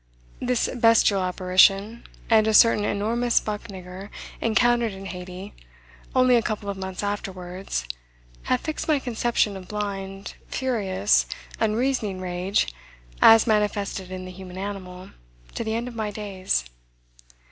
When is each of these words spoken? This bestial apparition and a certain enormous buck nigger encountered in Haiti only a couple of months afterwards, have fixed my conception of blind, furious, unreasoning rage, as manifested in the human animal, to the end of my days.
This 0.39 0.67
bestial 0.73 1.21
apparition 1.21 2.05
and 2.27 2.47
a 2.47 2.55
certain 2.55 2.85
enormous 2.85 3.39
buck 3.39 3.67
nigger 3.67 4.09
encountered 4.41 4.93
in 4.93 5.05
Haiti 5.05 5.53
only 6.15 6.35
a 6.35 6.41
couple 6.41 6.71
of 6.71 6.75
months 6.75 7.03
afterwards, 7.03 7.85
have 8.45 8.61
fixed 8.61 8.87
my 8.87 8.97
conception 8.97 9.55
of 9.55 9.67
blind, 9.67 10.33
furious, 10.47 11.27
unreasoning 11.59 12.19
rage, 12.19 12.73
as 13.21 13.45
manifested 13.45 14.09
in 14.09 14.25
the 14.25 14.31
human 14.31 14.57
animal, 14.57 15.11
to 15.53 15.63
the 15.63 15.75
end 15.75 15.87
of 15.87 15.93
my 15.93 16.09
days. 16.09 16.65